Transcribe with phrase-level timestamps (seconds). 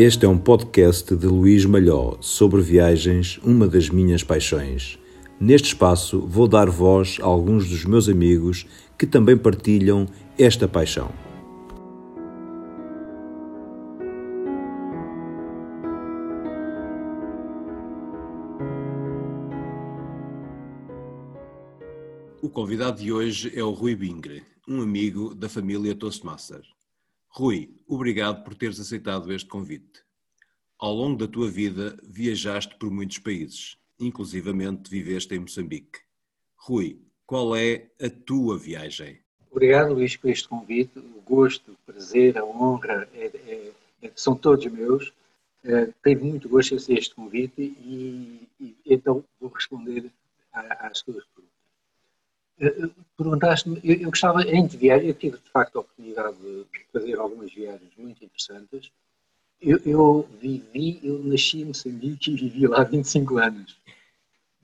[0.00, 4.96] Este é um podcast de Luís Malhó sobre viagens, uma das minhas paixões.
[5.40, 8.64] Neste espaço vou dar voz a alguns dos meus amigos
[8.96, 10.06] que também partilham
[10.38, 11.10] esta paixão.
[22.40, 26.77] O convidado de hoje é o Rui Bingre, um amigo da família Toastmaster.
[27.38, 30.02] Rui, obrigado por teres aceitado este convite.
[30.76, 36.00] Ao longo da tua vida viajaste por muitos países, inclusivamente viveste em Moçambique.
[36.56, 39.20] Rui, qual é a tua viagem?
[39.52, 40.98] Obrigado, Luís, por este convite.
[40.98, 45.12] O gosto, o prazer, a honra é, é, é, são todos meus.
[45.62, 50.10] É, tenho muito gosto em este convite e, e, então vou responder
[50.52, 51.47] às tuas perguntas.
[53.16, 57.52] Perguntaste-me, eu, eu, gostava, em viagem, eu tive de facto a oportunidade de fazer algumas
[57.52, 58.90] viagens muito interessantes.
[59.60, 63.78] Eu, eu vivi, eu nasci em Moçambique e vivi lá 25 anos.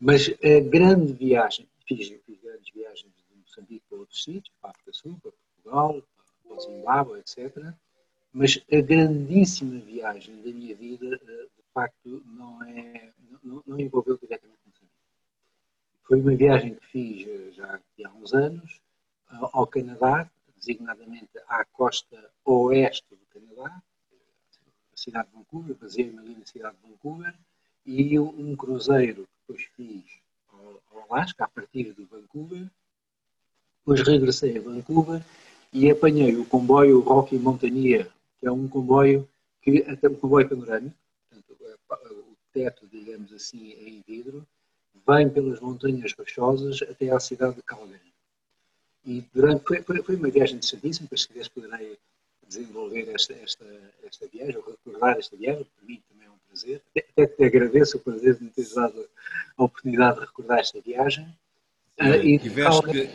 [0.00, 4.72] Mas a grande viagem, fiz, fiz grandes viagens de Moçambique para outros sítios, para a
[4.72, 6.02] África Sul, para Portugal,
[6.46, 7.74] para o Zimbábue, etc.
[8.32, 13.10] Mas a grandíssima viagem da minha vida, eh, de facto, não, é,
[13.44, 14.64] não, não envolveu diretamente
[16.06, 17.23] foi uma viagem que fiz
[18.24, 18.80] uns anos
[19.52, 23.82] ao Canadá, designadamente à costa oeste do Canadá,
[24.92, 27.34] a cidade de Vancouver, baseei-me ali na cidade de Vancouver,
[27.84, 30.04] e um cruzeiro que depois fiz
[30.48, 32.66] ao, Alasca, a partir de Vancouver.
[33.80, 35.22] Depois regressei a Vancouver
[35.70, 39.28] e apanhei o comboio Rocky Mountaineer, que é um comboio
[39.60, 40.96] que até um comboio panorâmico,
[41.28, 41.56] portanto,
[42.10, 44.46] o teto, digamos assim, é em vidro,
[45.06, 48.13] vem pelas montanhas rochosas até à cidade de Calgary.
[49.06, 51.98] E durante, foi, foi, foi uma viagem interessantíssima, depois se quiseres poderei
[52.46, 53.64] desenvolver esta, esta,
[54.02, 56.82] esta viagem, ou recordar esta viagem, para mim também é um prazer.
[56.96, 59.08] Até te agradeço o prazer de me teres dado
[59.56, 61.24] a oportunidade de recordar esta viagem.
[62.00, 63.10] Uh, e tiveste,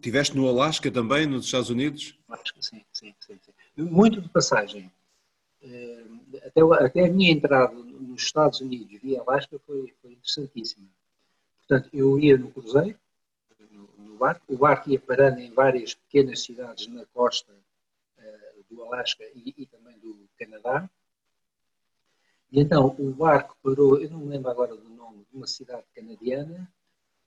[0.00, 2.18] tiveste no Alasca também, nos Estados Unidos?
[2.28, 3.52] Alasca, sim, sim, sim, sim.
[3.76, 4.90] Muito de passagem.
[5.62, 10.86] Uh, até, até a minha entrada nos Estados Unidos via Alasca foi, foi interessantíssima.
[11.58, 12.98] Portanto, eu ia no cruzeiro,
[14.20, 19.54] barco, o barco ia parando em várias pequenas cidades na costa uh, do Alasca e,
[19.56, 20.88] e, também do Canadá.
[22.52, 25.84] E então o barco parou, eu não me lembro agora do nome, de uma cidade
[25.94, 26.68] canadiana,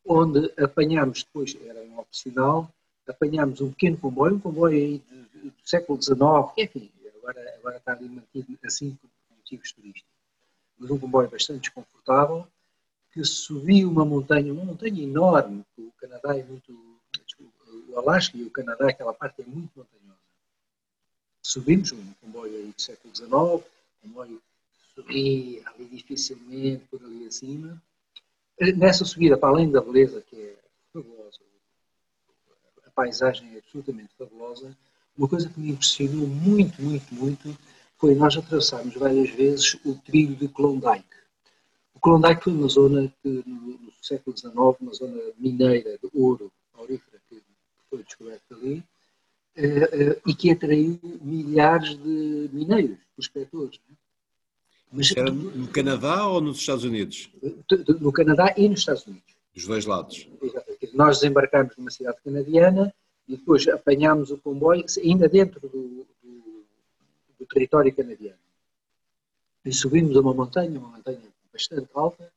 [0.05, 2.69] onde apanhámos depois, era um opcional,
[3.07, 6.19] apanhámos um pequeno comboio, um comboio aí do século XIX,
[6.57, 10.13] enfim, agora, agora está ali mantido assim por motivos turísticos
[10.83, 12.45] mas um comboio bastante desconfortável,
[13.13, 16.71] que subiu uma montanha, uma montanha enorme, o Canadá é muito,
[17.89, 20.19] o Alasca e o Canadá, aquela parte é muito montanhosa.
[21.41, 24.41] Subimos um comboio aí do século XIX, comboio
[24.93, 27.81] subia ali dificilmente, por ali acima.
[28.77, 30.55] Nessa subida, para além da beleza, que é
[30.93, 31.39] fabulosa,
[32.85, 34.77] a paisagem é absolutamente fabulosa,
[35.17, 37.57] uma coisa que me impressionou muito, muito, muito,
[37.97, 41.05] foi nós atravessámos várias vezes o trilho de Klondike.
[41.95, 43.43] O Klondike foi uma zona que,
[44.03, 47.41] no século XIX, uma zona mineira de ouro, aurífera, que
[47.89, 48.83] foi descoberta ali,
[49.55, 53.79] eh, eh, e que atraiu milhares de mineiros, prospectores.
[53.89, 53.95] Né?
[54.91, 57.29] Mas, Era no Canadá ou nos Estados Unidos?
[57.99, 59.33] No Canadá e nos Estados Unidos.
[59.55, 60.27] Dos dois lados.
[60.93, 62.93] Nós desembarcámos numa cidade canadiana
[63.27, 66.05] e depois apanhámos o comboio, ainda dentro do,
[67.39, 68.37] do território canadiano.
[69.63, 71.21] E subimos a uma montanha, uma montanha
[71.51, 72.31] bastante alta,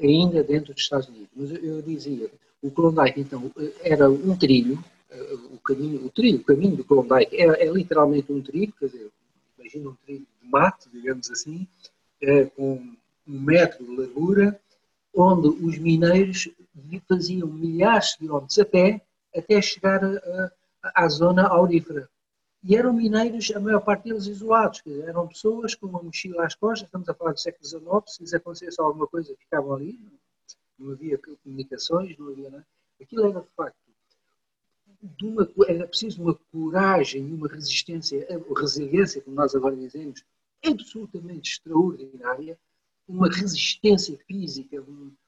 [0.00, 1.28] ainda dentro dos Estados Unidos.
[1.34, 2.30] Mas eu dizia,
[2.62, 6.84] o Klondike, então, eh, era um trilho, eh, o caminho, o trilho, o caminho do
[6.84, 9.10] Klondike é, é literalmente um trilho, quer dizer,
[9.58, 11.66] imagina um trilho de mato, digamos assim,
[12.56, 12.74] com
[13.26, 14.60] um metro de largura,
[15.14, 16.48] onde os mineiros
[17.08, 19.00] faziam milhares de quilómetros a pé
[19.34, 20.00] até chegar
[20.82, 22.08] à zona aurífera.
[22.62, 26.54] E eram mineiros, a maior parte deles isolados, dizer, eram pessoas com uma mochila às
[26.54, 29.98] costas, estamos a falar do século XIX, se lhes acontecesse alguma coisa, ficavam ali,
[30.78, 32.66] não havia comunicações, não havia nada.
[33.00, 33.76] Aquilo era, de facto,
[35.02, 40.22] de uma, era preciso uma coragem e uma resistência, resiliência, como nós agora dizemos,
[40.62, 42.58] absolutamente extraordinária,
[43.08, 44.84] uma resistência física,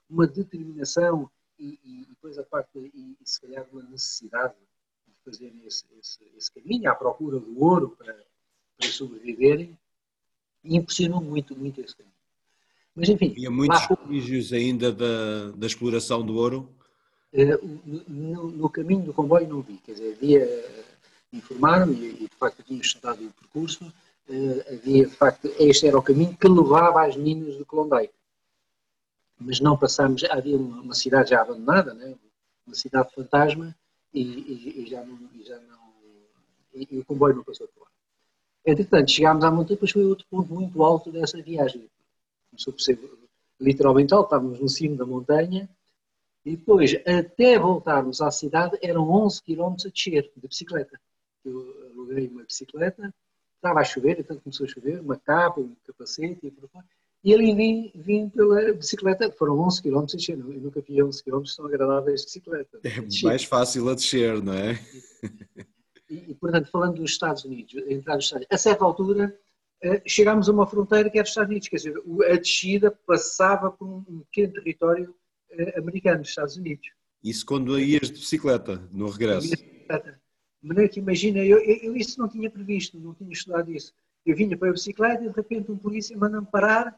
[0.08, 4.54] uma determinação e, e depois a parte, e, e se calhar uma necessidade
[5.24, 8.16] fazerem esse, esse, esse, caminho à procura do ouro para,
[8.78, 9.76] para sobreviverem
[10.64, 12.12] e impressionou muito, muito esse caminho.
[12.94, 13.30] Mas enfim.
[13.30, 16.68] Havia muitos vestígios ainda da, da exploração do ouro?
[17.32, 17.58] Eh,
[18.08, 20.86] no, no, caminho do comboio não vi, quer dizer, havia,
[21.32, 23.86] informaram-me e de facto tinha estudado o percurso,
[24.28, 28.12] uh, havia, de facto, este era o caminho que levava às minas de Klondike.
[29.40, 32.14] Mas não passámos, havia uma, uma cidade já abandonada, né?
[32.66, 33.74] uma cidade fantasma,
[34.12, 35.82] e, e, e já não, e, já não
[36.74, 37.88] e, o comboio não passou por lá.
[38.64, 41.88] Entretanto, chegámos à montanha, depois foi outro ponto muito alto dessa viagem.
[42.50, 42.98] Começou por ser
[43.60, 45.68] literalmente alto, estávamos no cimo da montanha,
[46.44, 51.00] e depois, até voltarmos à cidade, eram 11 km a descer de bicicleta.
[51.44, 53.14] Eu aluguei uma bicicleta,
[53.56, 56.68] estava a chover, então começou a chover, uma capa, um capacete e por.
[57.24, 61.22] E ali vim, vim pela bicicleta, foram 11 km a descer, eu nunca vi 11
[61.22, 62.80] km tão agradáveis de bicicleta.
[62.82, 64.78] É mais fácil a descer, não é?
[66.10, 69.38] E, e, portanto, falando dos Estados Unidos, entrar nos Estados Unidos, a certa altura
[69.82, 71.94] eh, chegámos a uma fronteira que era os Estados Unidos, quer dizer,
[72.30, 75.14] a descida passava por um pequeno território
[75.50, 76.88] eh, americano, dos Estados Unidos.
[77.22, 79.48] Isso quando ias de bicicleta, no regresso?
[79.48, 80.20] De bicicleta.
[80.62, 83.92] Maneira que imagina, eu, eu, isso não tinha previsto, não tinha estudado isso.
[84.24, 86.96] Eu vinha para a bicicleta e de repente um polícia manda-me parar,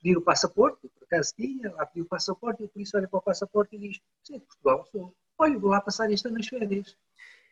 [0.00, 3.18] pedir o passaporte, por acaso tinha, lá pediu o passaporte, e o polícia olha para
[3.18, 5.14] o passaporte e diz, você é de Portugal, sou.
[5.38, 6.96] Olha, vou lá passar este ano nas férias.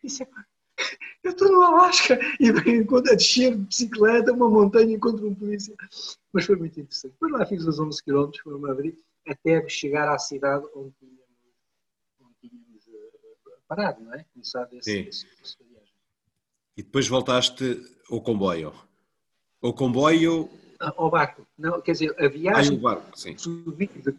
[0.03, 0.27] Disse, é
[1.23, 5.35] eu estou no Alasca e venho a descer de bicicleta uma montanha e encontro um
[5.35, 5.75] polícia.
[6.33, 7.13] Mas foi muito interessante.
[7.13, 11.25] Depois lá fiz os 11 km, foram-me abrir até chegar à cidade onde tínhamos,
[12.21, 14.25] onde tínhamos uh, parado, não é?
[14.33, 15.95] Começado esse, esse, esse viagem.
[16.77, 18.73] E depois voltaste ao comboio?
[19.63, 20.49] Ao comboio?
[20.81, 21.47] Ah, ao barco.
[21.59, 22.77] Não, quer dizer, a viagem.
[22.77, 23.19] Ah, barco.
[23.37, 24.13] Subi de,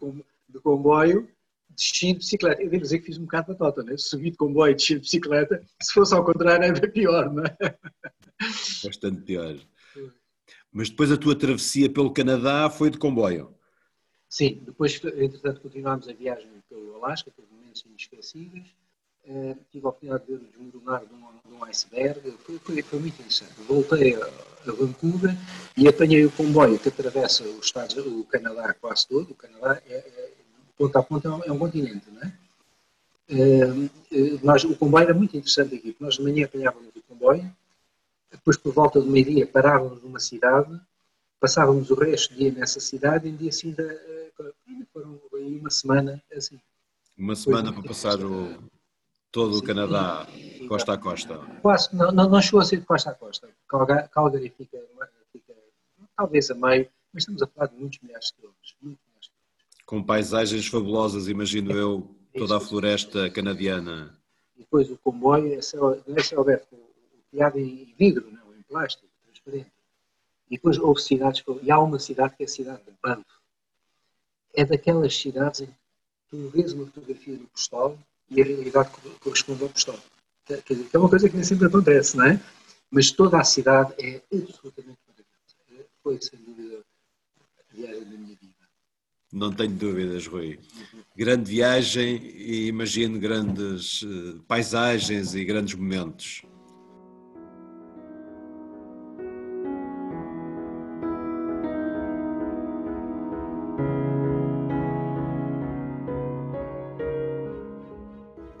[0.48, 1.28] de comboio,
[1.70, 2.62] desci de bicicleta.
[2.62, 3.96] Eu devo dizer que fiz um bocado de tota, né?
[3.96, 5.64] Subi de comboio, desci de bicicleta.
[5.82, 7.56] Se fosse ao contrário, era pior, não é?
[8.84, 9.56] Bastante pior.
[10.72, 13.54] Mas depois a tua travessia pelo Canadá foi de comboio?
[14.28, 18.68] Sim, depois, entretanto, continuámos a viagem pelo Alasca, por momentos inesquecíveis.
[19.28, 22.82] Uh, tive a oportunidade de ver o desmoronar de um, de um iceberg, foi, foi,
[22.82, 23.52] foi, muito interessante.
[23.68, 25.36] Voltei a, a, Vancouver
[25.76, 29.30] e apanhei o comboio que atravessa os Estados, o Canadá quase todo.
[29.32, 30.32] O Canadá, é, é,
[30.78, 32.32] ponta a ponta, é um, é um continente, não é?
[33.30, 33.90] Uh,
[34.42, 37.54] nós, o comboio era muito interessante aqui, porque nós de manhã apanhávamos o comboio,
[38.30, 40.80] depois por volta do meio-dia parávamos numa cidade,
[41.38, 43.82] passávamos o resto do dia nessa cidade e no dia seguinte
[44.90, 46.58] foram aí uma semana assim.
[47.18, 48.56] Uma semana para passar o,
[49.30, 50.26] todo o Canadá,
[50.68, 51.38] costa a costa.
[51.60, 53.48] Quase, não, não, não chegou a ser de costa a costa.
[53.68, 54.78] Calgary, fica,
[55.32, 55.54] fica,
[56.16, 59.30] talvez a meio, mas estamos a falar de muitos milhares de quilómetros.
[59.84, 64.18] Com paisagens fabulosas, imagino eu, toda a floresta canadiana.
[64.56, 69.72] E depois o comboio, é, é Alberto, o piado em vidro, não, em plástico, transparente.
[70.50, 73.24] E depois houve cidades, e há uma cidade que é a cidade de Banff,
[74.54, 75.74] é daquelas cidades em que
[76.30, 77.98] tu vês uma fotografia no postal
[78.30, 78.90] e a realidade
[79.20, 79.98] corresponde ao postal.
[80.46, 82.40] Quer dizer, é uma coisa que nem sempre acontece, não é?
[82.90, 85.88] Mas toda a cidade é absolutamente maravilhosa.
[86.02, 86.82] Foi, sem dúvida,
[87.58, 88.54] a viagem da minha vida.
[89.30, 90.58] Não tenho dúvidas, Rui.
[91.14, 96.42] Grande viagem e imagino grandes eh, paisagens e grandes momentos.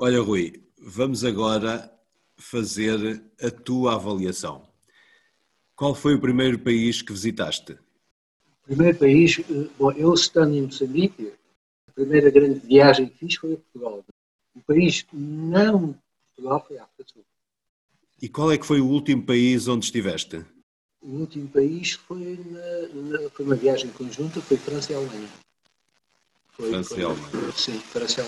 [0.08, 1.92] Olha, Rui, vamos agora
[2.34, 4.66] fazer a tua avaliação.
[5.76, 7.72] Qual foi o primeiro país que visitaste?
[8.62, 11.34] O primeiro país, eh, bom, eu estando em Moçambique,
[11.88, 14.02] a primeira grande viagem que fiz foi a Portugal.
[14.56, 15.94] O país não
[16.34, 17.24] Portugal foi a África do Sul.
[18.22, 20.42] E qual é que foi o último país onde estiveste?
[21.02, 25.28] O último país foi, na, na, foi uma viagem conjunta, foi França e Alemanha.
[26.58, 27.14] Foi, Franciel.
[27.14, 28.26] Foi, sim, Franciel.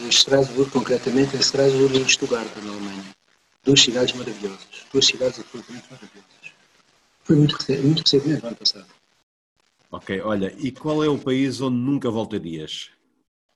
[0.00, 3.04] Em Estrasburgo, concretamente, em Estrasburgo e em Stuttgart, na Alemanha.
[3.64, 4.86] Duas cidades maravilhosas.
[4.92, 6.52] Duas cidades absolutamente maravilhosas.
[7.24, 8.86] Foi muito, muito recentemente, ano passado.
[9.90, 12.90] Ok, olha, e qual é o país onde nunca voltarias?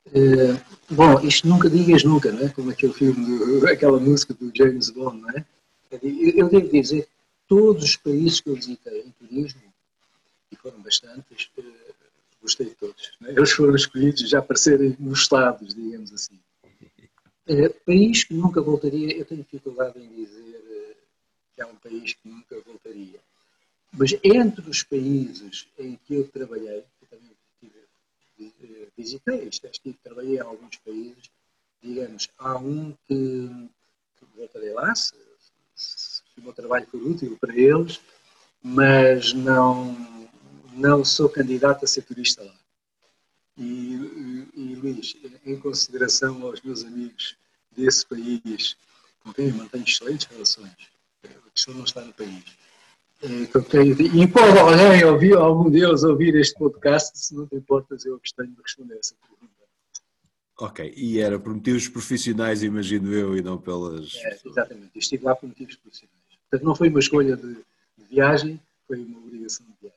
[0.07, 0.59] Uh,
[0.91, 2.49] bom, isto nunca digas nunca, não é?
[2.49, 3.25] Como aquele filme,
[3.71, 5.45] aquela música do James Bond, não é?
[6.01, 7.07] Eu devo dizer,
[7.47, 9.61] todos os países que eu visitei em turismo,
[10.51, 11.84] e foram bastantes, uh,
[12.45, 13.11] gostei de todos.
[13.21, 16.39] Eles foram escolhidos já para serem mostrados, digamos assim.
[17.47, 20.95] É, país que nunca voltaria, eu tenho dificuldade em dizer eh,
[21.55, 23.19] que há um país que nunca voltaria.
[23.93, 30.37] Mas entre os países em que eu trabalhei, eu também tive, eh, visitei, estive, trabalhei
[30.37, 31.29] em alguns países,
[31.83, 33.69] digamos, há um que,
[34.17, 35.13] que voltarei lá, se,
[35.75, 38.01] se, se o meu trabalho for útil para eles,
[38.63, 40.24] mas não
[40.75, 42.53] não sou candidato a ser turista lá.
[43.57, 43.93] E,
[44.53, 45.15] e, Luís,
[45.45, 47.37] em consideração aos meus amigos
[47.71, 48.75] desse país,
[49.23, 50.75] com quem eu mantenho excelentes relações,
[51.23, 52.43] a questão não está no país,
[53.23, 58.51] E pode alguém ouvir, algum deles ouvir este podcast, se não te importas, eu gostaria
[58.51, 59.55] de responder essa pergunta.
[60.57, 64.15] Ok, e era por motivos profissionais, imagino eu, e não pelas.
[64.15, 66.15] É, exatamente, eu estive lá por motivos profissionais.
[66.49, 69.94] Portanto, não foi uma escolha de, de viagem, foi uma obrigação de viagem.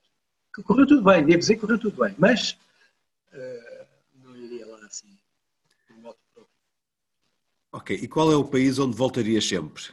[0.59, 2.59] Que correu tudo bem, devo dizer que correu tudo bem, mas
[3.33, 3.87] uh,
[4.25, 5.17] não iria lá assim,
[5.87, 6.53] por moto próprio.
[7.71, 9.85] Ok, e qual é o país onde voltaria sempre?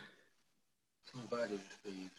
[1.12, 2.12] São vários países,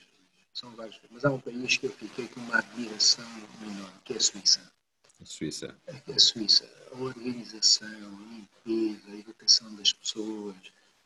[0.55, 3.27] são vários, mas há um país que eu fiquei com uma admiração
[3.63, 4.73] enorme, que é a Suíça.
[5.21, 5.77] A Suíça.
[5.89, 10.55] A Suíça, a organização, a limpeza, a educação das pessoas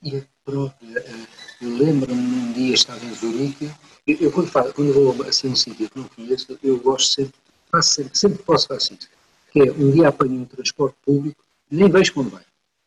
[0.03, 0.99] e própria.
[0.99, 1.27] Eh,
[1.63, 3.71] eu lembro-me um dia estava em Zurique,
[4.07, 7.35] eu, eu quando, falo, quando vou assim um sítio que não conheço, eu gosto sempre,
[7.71, 9.09] faço sempre, sempre que posso faço isso.
[9.53, 12.45] Que é um dia apanho um transporte público, nem vejo quando vai.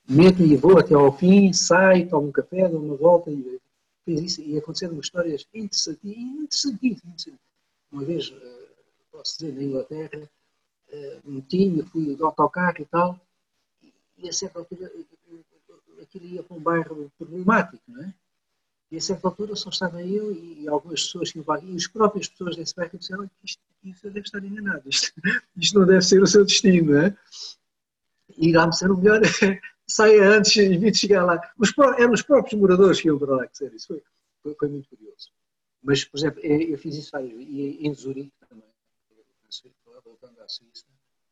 [0.08, 3.60] Meto e vou até ao fim, saio, tomo um café, dou uma volta e
[4.05, 4.41] fiz isso.
[4.41, 5.12] E aconteceram umas
[5.53, 7.27] interessantíssimas.
[7.91, 8.67] Uma vez, eh,
[9.12, 10.29] posso dizer, na Inglaterra,
[11.24, 13.20] meti-me, fui de autocarro e tal,
[14.17, 14.91] e a certa altura
[16.02, 18.14] aquilo ia para um bairro problemático, não é?
[18.92, 22.56] E a certa altura só estava eu e, algumas pessoas que e as próprias pessoas
[22.56, 25.12] desse bairro disseram que isto, isto deve estar enganado, isto,
[25.58, 27.18] isto não deve ser o seu destino, não é?
[28.38, 29.22] E lá me disseram, melhor
[29.88, 31.42] saia antes e evite chegar lá.
[31.58, 34.04] Os, eram os próprios moradores que iam para lá, que sério, isso foi,
[34.44, 35.32] foi, foi, muito curioso.
[35.82, 38.64] Mas, por exemplo, eu fiz isso vezes, e em Zurique também,
[40.04, 40.86] voltando à Suíça,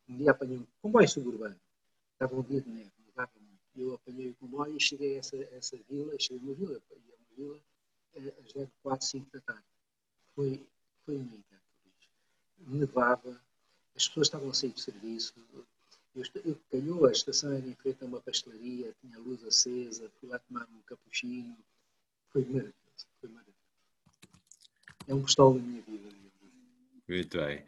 [0.10, 1.56] um dia apanhei um comboio suburbano.
[2.14, 3.01] Estava um dia de neve.
[3.76, 6.98] Eu apanhei o comboio e cheguei a essa, essa vila, cheguei a uma vila, ia
[6.98, 7.60] a uma vila
[8.16, 9.64] eh, às 10, 4, 5 da tarde.
[10.36, 10.66] Foi,
[11.06, 11.62] foi um encanto.
[12.68, 13.42] Nevava,
[13.96, 15.34] as pessoas estavam a sair de serviço.
[16.14, 20.30] Eu, eu calhou, a estação era em frente a uma pastelaria, tinha luz acesa, fui
[20.30, 21.58] lá tomar um cappuccino.
[22.32, 23.58] Foi maravilhoso, foi maravilhoso.
[25.08, 26.10] É um postal da minha vida.
[27.08, 27.66] Muito bem.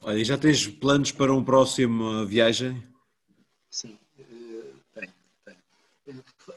[0.00, 2.82] Olha, já tens planos para uma próxima viagem?
[3.70, 3.98] Sim.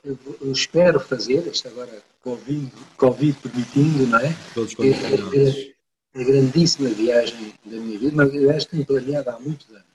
[0.04, 4.34] Eu, eu, espero fazer, isto agora Covid, COVID permitindo, não é?
[4.54, 5.74] Todos é, é,
[6.16, 9.86] é a grandíssima viagem da minha vida, uma viagem que tenho planeada há muitos anos.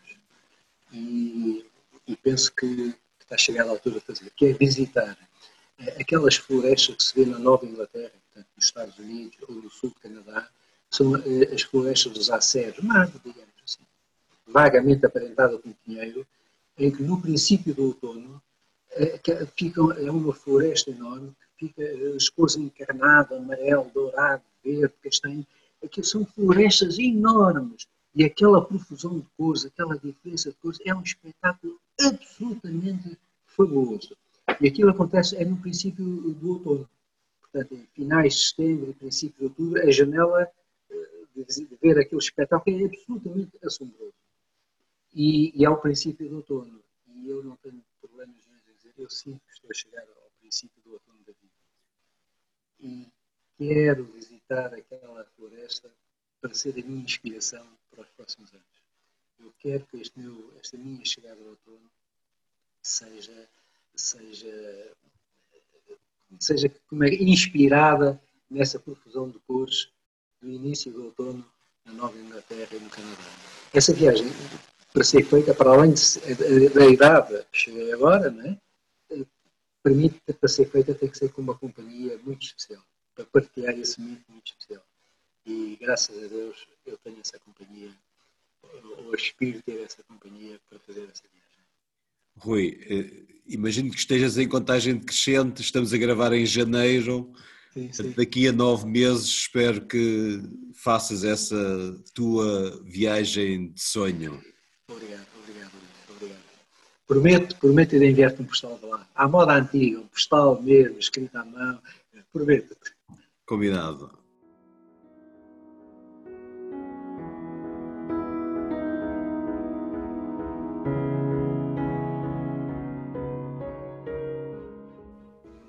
[0.92, 1.64] E,
[2.06, 5.16] e penso que, que está chegada a altura de fazer, que é visitar
[5.78, 9.70] eh, aquelas florestas que se vê na Nova Inglaterra, portanto, nos Estados Unidos ou no
[9.70, 10.48] sul do Canadá,
[10.90, 13.82] são eh, as florestas dos aceros, mas, digamos assim,
[14.46, 16.26] vagamente aparentada com pinheiro,
[16.78, 18.15] em que no princípio do outono
[19.32, 21.82] é, fica, é uma floresta enorme que fica
[22.14, 25.46] as cores encarnado, amarelo, dourado, verde, castanho,
[25.82, 31.02] aqui são florestas enormes e aquela profusão de cores, aquela diferença de cores é um
[31.02, 34.16] espetáculo absolutamente fabuloso.
[34.60, 36.88] E aquilo acontece é no princípio do outono.
[37.40, 40.50] Portanto, em finais de setembro e princípio de outubro, a janela
[41.36, 44.14] de ver aquele espetáculo é absolutamente assombroso.
[45.14, 46.80] E, e ao princípio do outono,
[47.14, 47.82] e eu não tenho
[48.96, 51.54] eu sinto que estou a chegar ao princípio do outono da vida.
[52.80, 53.08] E
[53.58, 55.90] quero visitar aquela floresta
[56.40, 58.66] para ser a minha inspiração para os próximos anos.
[59.38, 61.90] Eu quero que meu, esta minha chegada ao outono
[62.82, 63.48] seja,
[63.94, 64.92] seja,
[66.38, 69.90] seja é, inspirada nessa profusão de cores
[70.40, 71.44] do início do outono
[71.84, 73.24] na Nova Inglaterra e no Canadá.
[73.72, 74.26] Essa viagem,
[74.92, 75.92] para ser feita, para além
[76.72, 78.58] da idade que cheguei agora, né,
[79.86, 82.82] permite, para ser feita, tem que ser com uma companhia muito especial,
[83.14, 84.84] para partilhar esse momento muito especial.
[85.46, 87.92] E graças a Deus eu tenho essa companhia,
[88.98, 91.46] ou aspiro ter essa companhia para fazer essa viagem.
[92.38, 97.32] Rui, eh, imagino que estejas em contagem decrescente, estamos a gravar em janeiro,
[97.72, 98.14] Sim, sim.
[98.16, 100.40] Daqui a nove meses espero que
[100.72, 104.42] faças essa tua viagem de sonho.
[104.88, 105.35] Obrigado.
[107.06, 109.06] Prometo, prometo ir enviar-te um postal de lá.
[109.14, 111.80] À moda antiga, um postal mesmo, escrito à mão.
[112.32, 112.96] Prometo-te.
[113.46, 114.10] Combinado.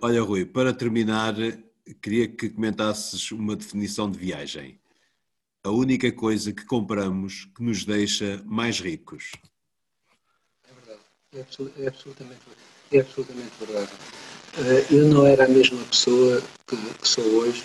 [0.02, 1.36] Olha, Rui, para terminar,
[2.02, 4.80] queria que comentasses uma definição de viagem.
[5.64, 9.34] A única coisa que compramos que nos deixa mais ricos.
[11.34, 11.40] É.
[11.40, 12.42] É, é absolutamente,
[12.92, 13.92] é absolutamente verdade.
[14.58, 17.64] Eh, eu não era a mesma pessoa que, que sou hoje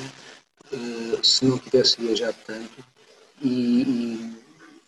[0.72, 2.84] eh, se não tivesse viajado tanto
[3.40, 4.34] e,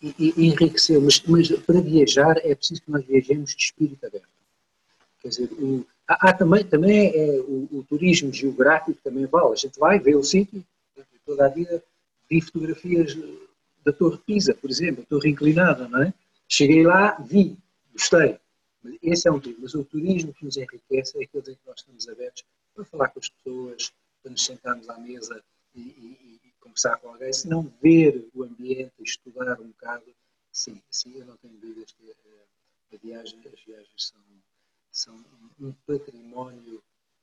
[0.01, 1.01] e, e enriqueceu.
[1.01, 4.27] Mas, mas, para viajar é preciso que nós viajemos de espírito aberto.
[5.21, 9.53] Quer dizer, o, Há, há também, também é, o, o, turismo geográfico também vale.
[9.53, 10.63] A gente vai, vê o sítio,
[11.25, 11.83] toda a vida
[12.29, 13.17] vi fotografias
[13.83, 16.13] da Torre Pisa, por exemplo, a Torre Inclinada, não é?
[16.47, 17.57] Cheguei lá, vi,
[17.91, 18.37] gostei.
[19.01, 19.63] Esse é um turismo.
[19.63, 23.09] Mas o turismo que nos enriquece é aquele em que nós estamos abertos para falar
[23.09, 27.47] com as pessoas, para nos sentarmos à mesa e, e, e conversar com alguém, se
[27.47, 30.03] não ver o ambiente, estudar um bocado.
[30.51, 34.21] Sim, sim, eu não tenho dúvidas que a, a viagem, as viagens são,
[34.91, 35.25] são
[35.59, 36.81] um património,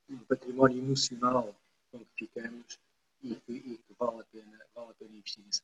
[0.08, 1.54] um património emocional
[1.90, 2.78] com que ficamos
[3.22, 5.62] e que, e que vale, a pena, vale a pena investir nisso.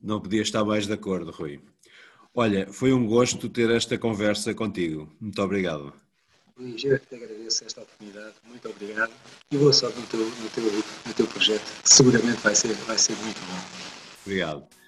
[0.00, 1.60] Não podia estar mais de acordo, Rui.
[2.34, 5.12] Olha, foi um gosto ter esta conversa contigo.
[5.20, 5.92] Muito obrigado.
[6.56, 8.34] Luís, eu te agradeço esta oportunidade.
[8.46, 9.10] Muito obrigado.
[9.50, 10.64] E boa sorte no teu, no teu,
[11.06, 11.64] no teu projeto.
[11.84, 13.60] Seguramente vai ser, vai ser muito bom.
[14.24, 14.79] Obrigado.